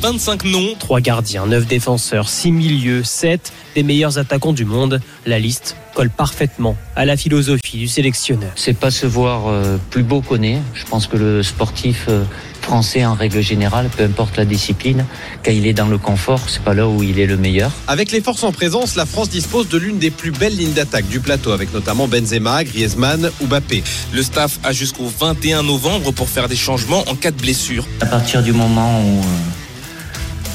[0.00, 5.00] 25 noms, 3 gardiens, 9 défenseurs, 6 milieux, 7 des meilleurs attaquants du monde.
[5.26, 8.52] La liste colle parfaitement à la philosophie du sélectionneur.
[8.54, 10.58] C'est pas se voir euh, plus beau qu'on est.
[10.74, 12.22] Je pense que le sportif euh,
[12.62, 15.04] français, en règle générale, peu importe la discipline,
[15.44, 17.72] quand il est dans le confort, c'est pas là où il est le meilleur.
[17.88, 21.08] Avec les forces en présence, la France dispose de l'une des plus belles lignes d'attaque
[21.08, 23.82] du plateau, avec notamment Benzema, Griezmann ou Mbappé.
[24.12, 27.84] Le staff a jusqu'au 21 novembre pour faire des changements en cas de blessure.
[28.00, 29.57] À partir du moment où euh,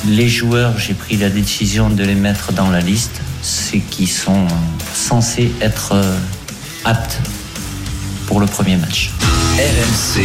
[0.06, 4.48] les joueurs, j'ai pris la décision de les mettre dans la liste, c'est qu'ils sont
[4.94, 6.18] censés être euh,
[6.86, 7.20] aptes
[8.28, 9.12] pour le premier match.
[9.58, 10.22] RMC.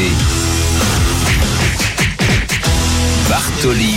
[3.29, 3.97] Bartoli.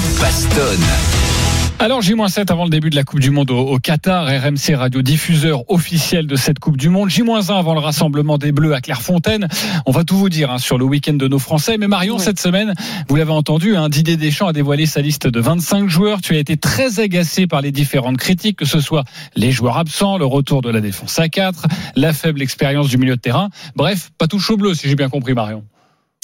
[1.81, 5.01] Alors J-7 avant le début de la Coupe du Monde au, au Qatar, RMC radio
[5.01, 7.09] diffuseur officiel de cette Coupe du Monde.
[7.09, 9.47] J-1 avant le rassemblement des Bleus à Clairefontaine.
[9.87, 11.79] On va tout vous dire hein, sur le week-end de nos Français.
[11.79, 12.75] Mais Marion, cette semaine,
[13.09, 16.21] vous l'avez entendu, hein, Didier Deschamps a dévoilé sa liste de 25 joueurs.
[16.21, 19.03] Tu as été très agacé par les différentes critiques, que ce soit
[19.35, 21.65] les joueurs absents, le retour de la défense à 4,
[21.95, 23.49] la faible expérience du milieu de terrain.
[23.75, 25.63] Bref, pas tout chaud bleu si j'ai bien compris Marion.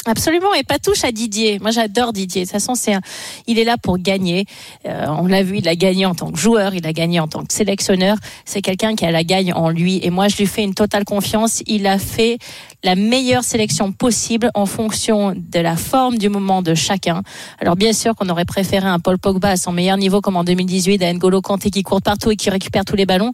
[0.07, 1.59] Absolument, et pas touche à Didier.
[1.59, 2.43] Moi, j'adore Didier.
[2.43, 3.01] De toute façon, c'est un...
[3.45, 4.45] il est là pour gagner.
[4.87, 7.27] Euh, on l'a vu, il a gagné en tant que joueur, il a gagné en
[7.27, 8.15] tant que sélectionneur.
[8.45, 11.03] C'est quelqu'un qui a la gagne en lui, et moi, je lui fais une totale
[11.03, 11.61] confiance.
[11.67, 12.37] Il a fait
[12.85, 17.21] la meilleure sélection possible en fonction de la forme du moment de chacun.
[17.59, 20.45] Alors, bien sûr, qu'on aurait préféré un Paul Pogba à son meilleur niveau, comme en
[20.45, 23.33] 2018, à N'Golo Kanté qui court partout et qui récupère tous les ballons.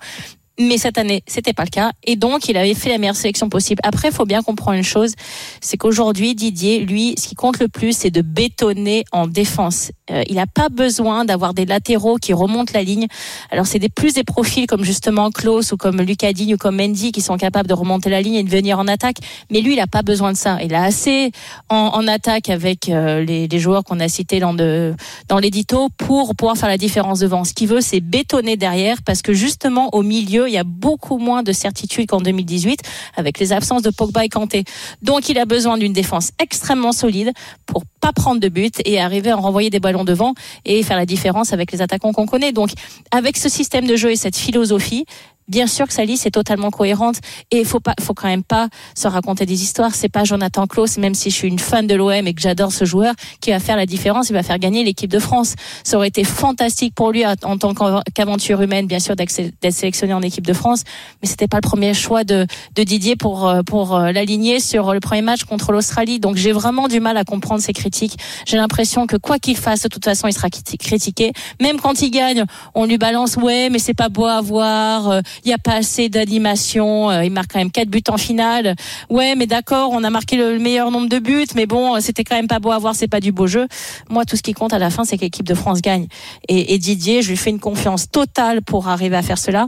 [0.59, 1.91] Mais cette année, c'était pas le cas.
[2.03, 3.81] Et donc, il avait fait la meilleure sélection possible.
[3.83, 5.13] Après, il faut bien comprendre une chose.
[5.61, 9.91] C'est qu'aujourd'hui, Didier, lui, ce qui compte le plus, c'est de bétonner en défense.
[10.11, 13.07] Euh, il n'a pas besoin d'avoir des latéraux qui remontent la ligne.
[13.49, 16.75] Alors, c'est des plus des profils comme justement Klaus ou comme Lucas Digne ou comme
[16.75, 19.17] Mendy qui sont capables de remonter la ligne et de venir en attaque.
[19.49, 20.59] Mais lui, il n'a pas besoin de ça.
[20.61, 21.31] Il a assez
[21.69, 24.93] en, en attaque avec euh, les, les, joueurs qu'on a cités dans, de,
[25.29, 27.43] dans l'édito pour pouvoir faire la différence devant.
[27.43, 31.17] Ce qu'il veut, c'est bétonner derrière parce que justement, au milieu, il y a beaucoup
[31.17, 32.79] moins de certitude qu'en 2018
[33.15, 34.63] avec les absences de Pogba et Kanté.
[35.01, 37.31] Donc il a besoin d'une défense extrêmement solide
[37.65, 40.33] pour pas prendre de but et arriver à renvoyer des ballons devant
[40.65, 42.51] et faire la différence avec les attaquants qu'on connaît.
[42.51, 42.71] Donc
[43.11, 45.05] avec ce système de jeu et cette philosophie,
[45.47, 47.17] bien sûr que sa liste est totalement cohérente
[47.51, 49.95] et il faut pas faut quand même pas se raconter des histoires.
[49.95, 52.71] C'est pas Jonathan Klaus même si je suis une fan de l'OM et que j'adore
[52.71, 54.29] ce joueur qui va faire la différence.
[54.29, 55.55] Il va faire gagner l'équipe de France.
[55.83, 57.73] Ça aurait été fantastique pour lui en tant
[58.13, 59.31] qu'aventure humaine bien sûr d'être
[59.71, 60.83] sélectionné en équipe de France.
[61.21, 65.21] Mais c'était pas le premier choix de, de Didier pour pour l'aligner sur le premier
[65.21, 66.19] match contre l'Australie.
[66.19, 68.17] Donc j'ai vraiment du mal à comprendre ces critiques.
[68.45, 71.33] J'ai l'impression que quoi qu'il fasse de toute façon il sera critiqué.
[71.61, 75.47] Même quand il gagne on lui balance ouais mais c'est pas beau à voir il
[75.47, 77.11] n'y a pas assez d'animation.
[77.21, 78.75] il marque quand même quatre buts en finale.
[79.09, 82.35] Ouais, mais d'accord, on a marqué le meilleur nombre de buts, mais bon, c'était quand
[82.35, 83.67] même pas beau à voir, c'est pas du beau jeu.
[84.09, 86.07] Moi, tout ce qui compte à la fin, c'est que l'équipe de France gagne.
[86.47, 89.67] Et, et Didier, je lui fais une confiance totale pour arriver à faire cela.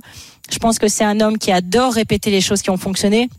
[0.49, 3.29] Je pense que c'est un homme qui adore répéter les choses qui ont fonctionné.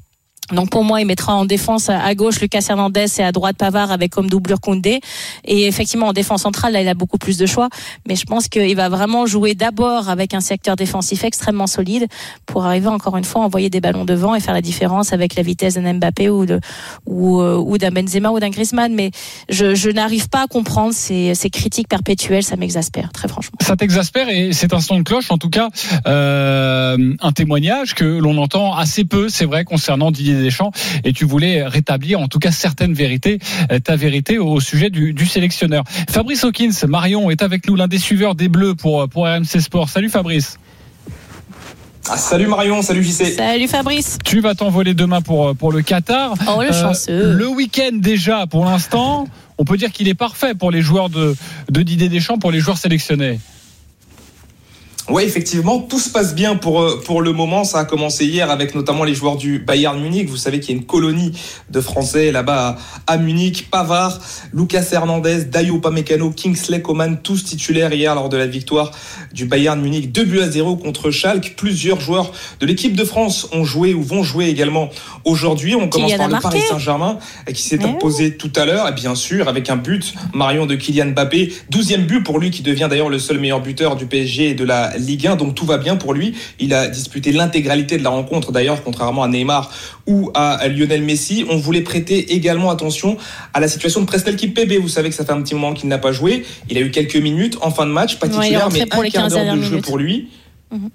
[0.53, 3.91] Donc pour moi, il mettra en défense à gauche Lucas Hernandez et à droite Pavard
[3.91, 5.01] avec comme doublure Koundé.
[5.45, 7.69] Et effectivement, en défense centrale, là, il a beaucoup plus de choix.
[8.09, 12.07] Mais je pense qu'il va vraiment jouer d'abord avec un secteur défensif extrêmement solide
[12.47, 15.35] pour arriver encore une fois à envoyer des ballons devant et faire la différence avec
[15.35, 16.47] la vitesse d'un Mbappé ou,
[17.07, 18.95] ou d'un Benzema ou d'un Griezmann.
[18.95, 19.11] Mais
[19.49, 22.45] je, je n'arrive pas à comprendre ces, ces critiques perpétuelles.
[22.45, 23.59] Ça m'exaspère, très franchement.
[23.61, 25.69] Ça t'exaspère et c'est un son de cloche, en tout cas,
[26.07, 30.73] euh, un témoignage que l'on entend assez peu, c'est vrai, concernant Didier Deschamps
[31.05, 33.39] et tu voulais rétablir en tout cas certaines vérités,
[33.85, 35.85] ta vérité au sujet du, du sélectionneur.
[36.09, 39.89] Fabrice Hawkins, Marion est avec nous, l'un des suiveurs des Bleus pour, pour RMC Sport.
[39.89, 40.59] Salut Fabrice.
[42.09, 43.35] Ah, salut Marion, salut JC.
[43.37, 44.19] Salut Fabrice.
[44.25, 46.35] Tu vas t'envoler demain pour, pour le Qatar.
[46.49, 47.11] Oh le chanceux.
[47.11, 49.27] Euh, le week-end déjà pour l'instant,
[49.59, 51.35] on peut dire qu'il est parfait pour les joueurs de,
[51.69, 53.41] de Didier Deschamps, pour les joueurs sélectionnés.
[55.09, 57.63] Ouais, effectivement, tout se passe bien pour, euh, pour le moment.
[57.63, 60.29] Ça a commencé hier avec notamment les joueurs du Bayern Munich.
[60.29, 61.31] Vous savez qu'il y a une colonie
[61.71, 62.77] de Français là-bas
[63.07, 63.69] à, à Munich.
[63.71, 64.19] Pavard,
[64.53, 68.91] Lucas Hernandez, Dayo Pamecano, Kingsley Coman, tous titulaires hier lors de la victoire
[69.33, 70.11] du Bayern Munich.
[70.11, 71.55] 2 buts à 0 contre Schalke.
[71.57, 74.91] Plusieurs joueurs de l'équipe de France ont joué ou vont jouer également
[75.25, 75.77] aujourd'hui.
[75.77, 76.43] On commence Kylian par le.
[76.43, 77.19] Paris Saint-Germain
[77.49, 77.91] euh, qui s'est Mais oui.
[77.91, 78.89] imposé tout à l'heure.
[78.89, 81.53] Et bien sûr, avec un but, Marion de Kylian Mbappé.
[81.71, 84.65] 12e but pour lui qui devient d'ailleurs le seul meilleur buteur du PSG et de
[84.65, 85.37] la Ligue 1.
[85.37, 86.35] Donc tout va bien pour lui.
[86.59, 89.71] Il a disputé l'intégralité de la rencontre d'ailleurs, contrairement à Neymar
[90.07, 91.45] ou à Lionel Messi.
[91.49, 93.17] On voulait prêter également attention
[93.55, 94.73] à la situation de Prestel Kimpembe.
[94.81, 96.45] Vous savez que ça fait un petit moment qu'il n'a pas joué.
[96.69, 99.11] Il a eu quelques minutes en fin de match, pas Ouais, titulaire, rentré mais un
[99.11, 100.29] quart 15 d'heure de jeu pour lui.
[100.71, 100.91] Mhm.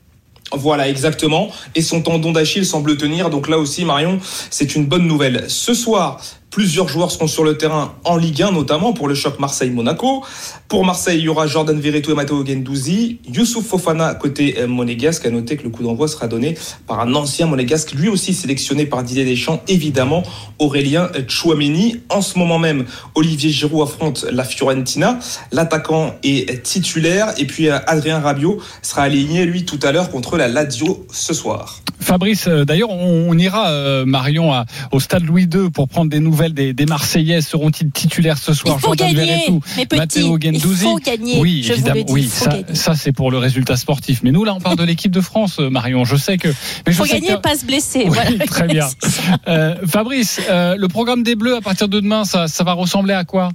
[0.53, 1.49] Voilà, exactement.
[1.75, 3.29] Et son tendon d'Achille semble tenir.
[3.29, 4.19] Donc là aussi, Marion,
[4.49, 5.45] c'est une bonne nouvelle.
[5.47, 6.21] Ce soir,
[6.51, 10.23] plusieurs joueurs seront sur le terrain en Ligue 1, notamment pour le choc Marseille-Monaco.
[10.67, 13.19] Pour Marseille, il y aura Jordan Verretou et Matteo Gendouzi.
[13.33, 15.25] Youssouf Fofana côté euh, monégasque.
[15.25, 16.57] À noter que le coup d'envoi sera donné
[16.87, 20.23] par un ancien monégasque, lui aussi sélectionné par Didier Deschamps, évidemment,
[20.59, 22.01] Aurélien Chouameni.
[22.09, 25.19] En ce moment même, Olivier Giroud affronte la Fiorentina.
[25.51, 27.33] L'attaquant est titulaire.
[27.37, 31.33] Et puis euh, Adrien Rabiot sera aligné, lui, tout à l'heure contre la Lazio ce
[31.33, 31.79] soir.
[31.99, 34.51] Fabrice, euh, d'ailleurs, on, ira, euh, Marion,
[34.91, 37.41] au stade Louis II pour prendre des nouvelles des, des Marseillais.
[37.41, 39.99] Seront-ils titulaires ce soir Il faut Jordan gagner, Verretou, mes petits.
[39.99, 40.83] Matteo Il Gendouzi.
[40.83, 41.39] faut gagner.
[41.39, 41.95] Oui, je vous évidemment.
[41.99, 44.21] le dis, oui, il ça, ça c'est pour le résultat sportif.
[44.23, 46.03] Mais nous, là, on parle de l'équipe de France, euh, Marion.
[46.05, 46.47] Je sais que.
[46.47, 46.53] Mais
[46.87, 48.03] Il je faut sais gagner, que- pas se blesser.
[48.07, 48.45] Oui, voilà.
[48.47, 48.87] très bien.
[49.47, 53.13] Euh, Fabrice, euh, le programme des Bleus à partir de demain, ça, ça va ressembler
[53.13, 53.49] à quoi?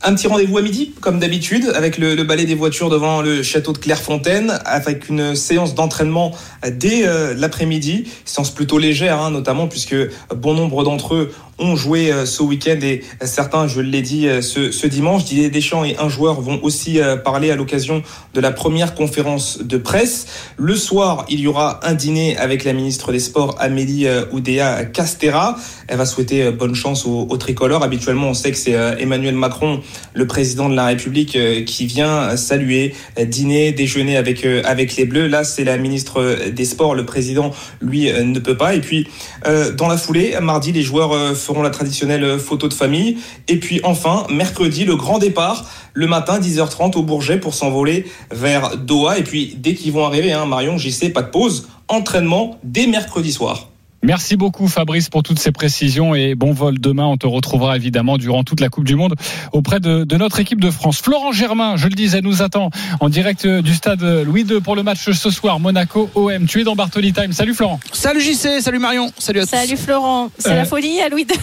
[0.00, 3.72] Un petit rendez-vous à midi, comme d'habitude, avec le, balai des voitures devant le château
[3.72, 6.30] de Clairefontaine, avec une séance d'entraînement
[6.70, 9.96] dès euh, l'après-midi, séance plutôt légère, hein, notamment puisque
[10.36, 14.40] bon nombre d'entre eux ont joué euh, ce week-end et certains, je l'ai dit, euh,
[14.42, 15.24] ce, ce dimanche.
[15.24, 18.02] Didier Deschamps et un joueur vont aussi euh, parler à l'occasion
[18.34, 20.26] de la première conférence de presse.
[20.56, 25.56] Le soir, il y aura un dîner avec la ministre des Sports, Amélie Oudéa Castera.
[25.88, 27.82] Elle va souhaiter bonne chance aux, aux tricolores.
[27.82, 29.80] Habituellement, on sait que c'est Emmanuel Macron,
[30.14, 35.26] le président de la République, qui vient saluer, dîner, déjeuner avec, avec les Bleus.
[35.26, 36.94] Là, c'est la ministre des Sports.
[36.94, 38.74] Le président, lui, ne peut pas.
[38.74, 39.08] Et puis,
[39.44, 43.16] dans la foulée, mardi, les joueurs feront la traditionnelle photo de famille.
[43.48, 45.64] Et puis, enfin, mercredi, le grand départ,
[45.94, 49.18] le matin, 10h30 au Bourget pour s'envoler vers Doha.
[49.18, 51.68] Et puis, dès qu'ils vont arriver, hein, Marion, j'y sais, pas de pause.
[51.88, 53.68] Entraînement dès mercredi soir.
[54.02, 57.04] Merci beaucoup Fabrice pour toutes ces précisions et bon vol demain.
[57.06, 59.14] On te retrouvera évidemment durant toute la Coupe du Monde
[59.52, 60.98] auprès de, de notre équipe de France.
[61.00, 64.84] Florent Germain, je le disais, nous attend en direct du stade Louis II pour le
[64.84, 66.46] match ce soir Monaco-OM.
[66.46, 67.32] Tu es dans Bartoli Time.
[67.32, 67.80] Salut Florent.
[67.92, 69.50] Salut JC, salut Marion, salut à tous.
[69.50, 70.54] Salut Florent, c'est Euh.
[70.56, 71.36] la folie à Louis II.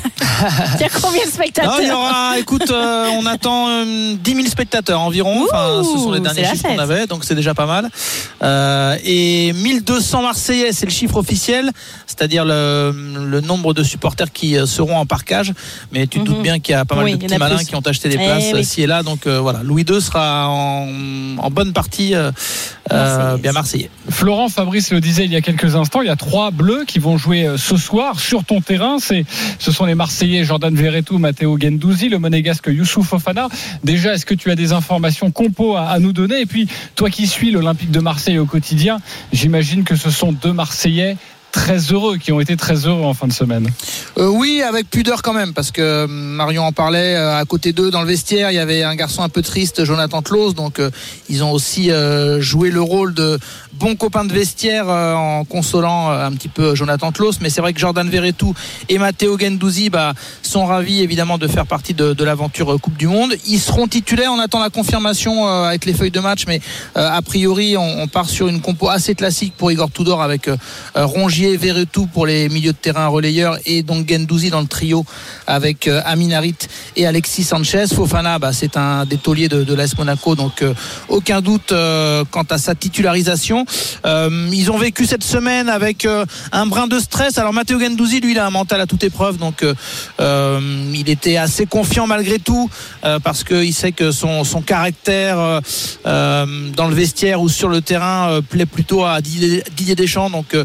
[0.75, 4.15] Il y a combien de Non, spectateurs il y aura, écoute, euh, on attend euh,
[4.15, 5.43] 10 000 spectateurs environ.
[5.51, 7.89] Enfin, ce sont les Ouh, derniers chiffres qu'on avait, donc c'est déjà pas mal.
[8.43, 11.71] Euh, et 1200 Marseillais, c'est le chiffre officiel,
[12.07, 12.93] c'est-à-dire le,
[13.29, 15.53] le nombre de supporters qui euh, seront en parquage.
[15.91, 16.43] Mais tu te doutes Mhm.
[16.43, 17.65] bien qu'il y a pas mal Oui, de petits malins plus.
[17.65, 18.63] qui ont acheté des Eh places oui.
[18.63, 19.03] ci et là.
[19.03, 20.87] Donc euh, voilà, Louis II sera en,
[21.37, 22.31] en bonne partie euh,
[22.91, 23.89] euh, bien marseillais.
[24.09, 26.99] Florent, Fabrice le disait il y a quelques instants, il y a trois bleus qui
[26.99, 28.97] vont jouer euh, ce soir sur ton terrain.
[28.99, 29.25] C'est,
[29.59, 33.47] ce sont les Marseillais Jordan Verretou, Matteo Gendouzi, le monégasque Youssouf Fofana.
[33.83, 36.41] Déjà, est-ce que tu as des informations compo à, à nous donner?
[36.41, 38.99] Et puis, toi qui suis l'Olympique de Marseille au quotidien,
[39.33, 41.17] j'imagine que ce sont deux Marseillais
[41.55, 43.69] très heureux, qui ont été très heureux en fin de semaine.
[44.17, 47.15] Euh, oui, avec pudeur quand même, parce que euh, Marion en parlait.
[47.15, 49.85] euh, à côté d'eux, dans le vestiaire, il y avait un garçon un peu triste,
[49.85, 50.53] Jonathan Claus.
[50.53, 50.81] Donc,
[51.29, 51.89] ils ont aussi
[52.39, 53.39] joué le rôle de
[53.73, 57.39] bons copains de vestiaire en consolant un petit peu Jonathan Claus.
[57.41, 58.53] Mais c'est vrai que Jordan Verretou
[58.89, 63.33] et Matteo Gendouzi bah, sont ravis évidemment de faire partie de, l'aventure Coupe du Monde.
[63.47, 64.31] Ils seront titulaires.
[64.33, 66.59] On attend la confirmation avec les feuilles de match, mais
[66.95, 70.57] a priori, on, on part sur une compo assez classique pour Igor Tudor avec euh,
[71.45, 75.05] Rongier, Verretou pour les milieux de terrain relayeurs et donc Gendouzi dans le trio
[75.47, 76.55] avec euh, Amin Harit
[76.95, 77.85] et Alexis Sanchez.
[77.93, 80.73] Fofana, bah, c'est un des tauliers de, de l'AS Monaco, donc euh,
[81.07, 83.65] aucun doute euh, quant à sa titularisation.
[84.05, 86.07] Ils ont vécu cette semaine avec
[86.51, 87.37] un brin de stress.
[87.37, 89.63] Alors Matteo Gendouzi, lui, il a un mental à toute épreuve, donc
[90.19, 92.69] il était assez confiant malgré tout
[93.23, 95.61] parce qu'il sait que son, son caractère
[96.05, 100.29] dans le vestiaire ou sur le terrain plaît plutôt à Didier, Deschamps.
[100.29, 100.55] Donc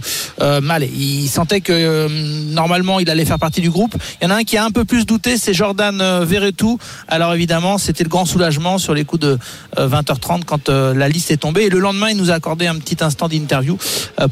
[0.79, 2.09] il sentait que euh,
[2.53, 3.95] normalement il allait faire partie du groupe.
[4.21, 6.79] Il y en a un qui a un peu plus douté, c'est Jordan euh, Verretou.
[7.09, 9.39] Alors évidemment, c'était le grand soulagement sur les coups de
[9.79, 11.63] euh, 20h30 quand euh, la liste est tombée.
[11.63, 13.79] Et le lendemain, il nous a accordé un petit instant d'interview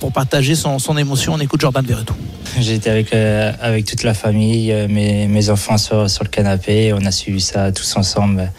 [0.01, 1.35] pour partager son, émotion.
[1.35, 2.15] On écoute Jordan Verretou.
[2.59, 6.93] J'étais avec, avec toute la famille, mes, enfants sur le canapé.
[6.93, 8.51] On a suivi ça tous ensemble.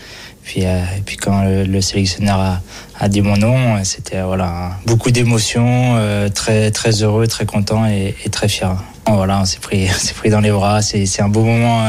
[0.50, 2.60] Puis, euh, et puis quand le, le sélectionneur
[3.00, 7.86] a, dit mon nom, euh, c'était voilà beaucoup d'émotions, euh, très très heureux, très content
[7.86, 8.76] et, très fier.
[9.06, 9.88] Voilà, on s'est pris,
[10.18, 10.82] pris dans les bras.
[10.82, 11.86] C'est un beau moment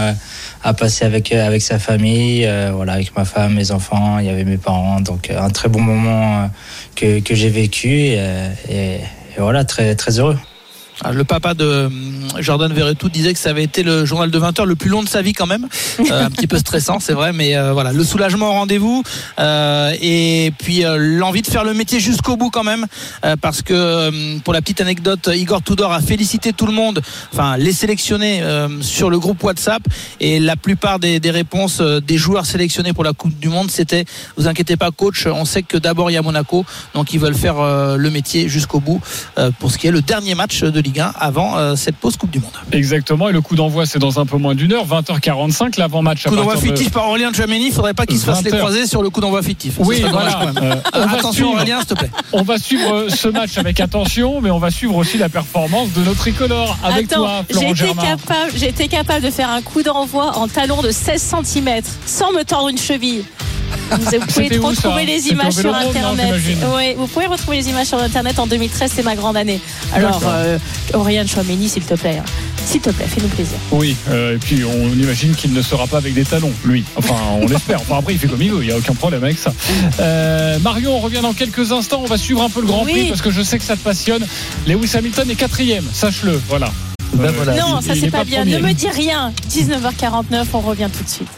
[0.62, 4.18] à passer avec avec sa famille, voilà, avec ma femme, mes enfants.
[4.18, 6.50] Il y avait mes parents, donc un très bon moment
[6.96, 8.18] que que j'ai vécu et,
[8.68, 10.36] et, et voilà, très très heureux.
[11.02, 14.38] Ah, Le papa de hum, Jordan Verretou disait que ça avait été le journal de
[14.38, 15.66] 20 heures le plus long de sa vie quand même.
[16.00, 19.02] Euh, un petit peu stressant, c'est vrai, mais euh, voilà, le soulagement au rendez-vous
[19.38, 22.86] euh, et puis euh, l'envie de faire le métier jusqu'au bout quand même,
[23.24, 27.00] euh, parce que pour la petite anecdote, Igor Tudor a félicité tout le monde,
[27.32, 29.82] enfin les sélectionnés euh, sur le groupe WhatsApp.
[30.20, 34.04] Et la plupart des, réponses euh, des joueurs sélectionnés pour la Coupe du Monde, c'était
[34.36, 36.64] vous inquiétez pas coach, on sait que d'abord il y a Monaco,
[36.94, 39.00] donc ils veulent faire euh, le métier jusqu'au bout
[39.38, 42.16] euh, pour ce qui est le dernier match de Ligue 1 avant euh, cette pause
[42.16, 42.50] Coupe du Monde.
[42.72, 43.28] Exactement.
[43.28, 46.24] Et le coup d'envoi, c'est dans un peu moins d'une heure, 20h45, l'avant-match.
[46.26, 48.56] Coup d'envoi de- fictif par Aurélien Tchouameni, il faudrait pas qu'il se fasse les 20
[48.56, 48.62] heures.
[48.64, 49.74] croisés sur le coup d'envoi fictif.
[49.78, 50.32] Oui, voilà.
[50.32, 50.72] quand même.
[50.72, 51.52] Euh, on va Attention suivre.
[51.54, 52.10] Aurélien, s'il te plaît.
[52.32, 55.92] On va suivre euh, ce match avec attention, mais on va suivre aussi la performance
[55.92, 58.02] de nos tricolores avec Attends, toi, Florent Germain.
[58.02, 62.42] capable, j'étais capable de faire un coup d'envoi en talon de 16 cm sans me
[62.42, 63.24] tordre une cheville.
[63.90, 66.34] Vous, vous pouvez retrouver les au images sur internet.
[66.76, 69.60] Oui, vous pouvez retrouver les images sur internet en 2013, c'est ma grande année.
[69.92, 70.58] Alors, euh,
[70.94, 72.24] Aurélien Chouameni, s'il te plaît, hein.
[72.64, 73.56] s'il te plaît, fais-nous plaisir.
[73.72, 76.84] Oui, euh, et puis on imagine qu'il ne sera pas avec des talons, lui.
[76.96, 77.80] Enfin, on l'espère.
[77.80, 79.52] Enfin, après, il fait comme il veut, il n'y a aucun problème avec ça.
[80.00, 82.00] Euh, Marion, on revient dans quelques instants.
[82.02, 82.92] On va suivre un peu le Grand Oui.
[82.92, 84.24] Prix parce que je sais que ça te passionne.
[84.66, 86.40] Lewis Hamilton est quatrième, sache-le.
[86.48, 86.72] Voilà.
[87.14, 87.56] Ben voilà.
[87.56, 88.40] non, il- ça c'est est pas, bien.
[88.42, 88.58] premier.
[88.58, 89.32] Ne me dis rien.
[89.50, 91.28] 19h49, on revient tout de suite.